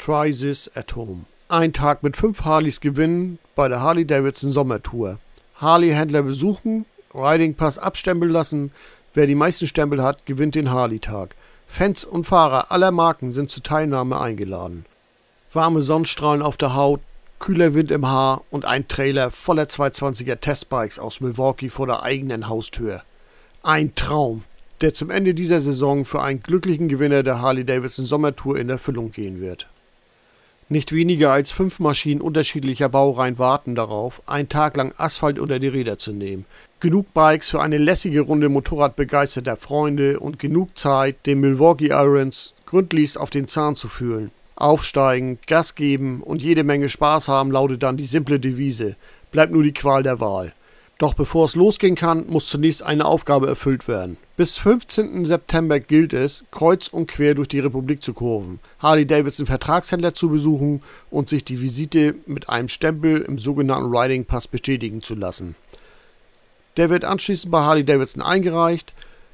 [0.00, 1.26] Try This at Home.
[1.50, 5.18] Ein Tag mit fünf Harleys gewinnen bei der Harley Davidson Sommertour.
[5.56, 8.72] Harley-Händler besuchen, Riding Pass abstempeln lassen.
[9.12, 11.36] Wer die meisten Stempel hat, gewinnt den Harley-Tag.
[11.68, 14.86] Fans und Fahrer aller Marken sind zur Teilnahme eingeladen.
[15.52, 17.02] Warme Sonnenstrahlen auf der Haut,
[17.38, 22.48] kühler Wind im Haar und ein Trailer voller 220er Testbikes aus Milwaukee vor der eigenen
[22.48, 23.02] Haustür.
[23.62, 24.44] Ein Traum,
[24.80, 29.42] der zum Ende dieser Saison für einen glücklichen Gewinner der Harley-Davidson Sommertour in Erfüllung gehen
[29.42, 29.68] wird.
[30.72, 35.66] Nicht weniger als fünf Maschinen unterschiedlicher Baureihen warten darauf, einen Tag lang Asphalt unter die
[35.66, 36.46] Räder zu nehmen.
[36.78, 43.18] Genug Bikes für eine lässige Runde motorradbegeisterter Freunde und genug Zeit, den Milwaukee Irons gründlichst
[43.18, 44.30] auf den Zahn zu fühlen.
[44.54, 48.94] Aufsteigen, Gas geben und jede Menge Spaß haben, lautet dann die simple Devise.
[49.32, 50.52] Bleibt nur die Qual der Wahl.
[51.00, 54.18] Doch bevor es losgehen kann, muss zunächst eine Aufgabe erfüllt werden.
[54.36, 55.24] Bis 15.
[55.24, 60.80] September gilt es, kreuz und quer durch die Republik zu kurven, Harley-Davidson Vertragshändler zu besuchen
[61.10, 65.56] und sich die Visite mit einem Stempel im sogenannten Riding Pass bestätigen zu lassen.
[66.76, 68.92] Der wird anschließend bei Harley-Davidson eingereicht.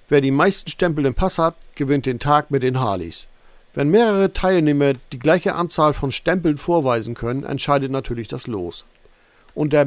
[0.09, 3.27] Wer die meisten Stempel im Pass hat, gewinnt den Tag mit den Harleys.
[3.75, 8.85] Wenn mehrere Teilnehmer die gleiche Anzahl von Stempeln vorweisen können, entscheidet natürlich das Los.
[9.53, 9.85] Unter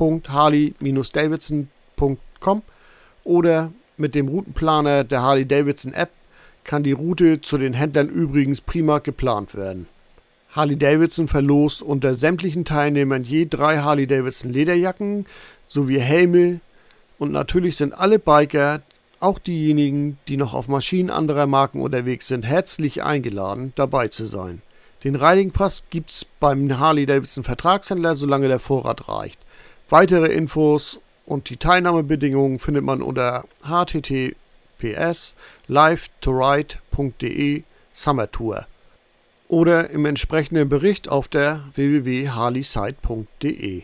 [0.00, 2.62] maps.harley-davidson.com
[3.24, 6.10] oder mit dem Routenplaner der Harley-Davidson App
[6.64, 9.86] kann die Route zu den Händlern übrigens prima geplant werden.
[10.52, 15.26] Harley-Davidson verlost unter sämtlichen Teilnehmern je drei Harley-Davidson Lederjacken
[15.68, 16.58] sowie Helme
[17.18, 18.82] und natürlich sind alle Biker
[19.20, 24.62] auch diejenigen, die noch auf Maschinen anderer Marken unterwegs sind, herzlich eingeladen, dabei zu sein.
[25.04, 29.38] Den Riding Pass gibt's beim Harley-Davidson Vertragshändler, solange der Vorrat reicht.
[29.90, 35.34] Weitere Infos und die Teilnahmebedingungen findet man unter https
[35.66, 38.66] live-to-ride.de Summer Tour
[39.48, 43.82] oder im entsprechenden Bericht auf der www.harleysite.de.